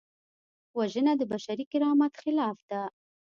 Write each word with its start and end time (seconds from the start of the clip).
وژنه 0.77 1.13
د 1.17 1.21
بشري 1.31 1.65
کرامت 1.71 2.13
خلاف 2.21 2.57
ده 2.69 2.81